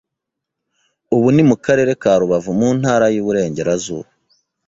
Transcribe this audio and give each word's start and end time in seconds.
ubu 1.15 1.27
ni 1.33 1.43
mu 1.49 1.55
karere 1.65 1.91
ka 2.01 2.11
Rubavu 2.19 2.51
mu 2.59 2.69
Ntara 2.79 3.05
y’Uburengerazuba 3.15 4.09